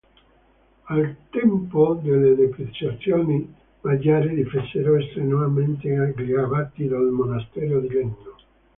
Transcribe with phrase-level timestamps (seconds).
[0.87, 8.17] Al tempo delle depredazioni magiare difesero strenuamente gli abati del monastero di Leno.